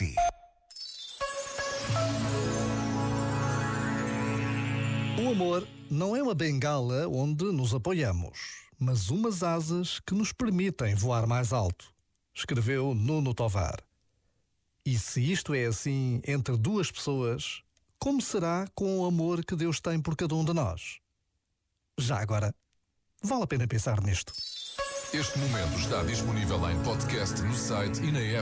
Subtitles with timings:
[0.00, 0.14] si.
[5.22, 10.94] O amor não é uma bengala onde nos apoiamos, mas umas asas que nos permitem
[10.94, 11.92] voar mais alto,
[12.34, 13.78] escreveu Nuno Tovar.
[14.86, 17.62] E se isto é assim entre duas pessoas,
[17.98, 20.98] como será com o amor que Deus tem por cada um de nós?
[21.98, 22.54] Já agora,
[23.22, 24.32] vale a pena pensar nisto.
[25.12, 28.38] Este momento está disponível em podcast no site e na app.